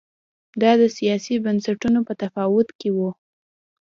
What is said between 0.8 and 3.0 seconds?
د سیاسي بنسټونو په تفاوت کې و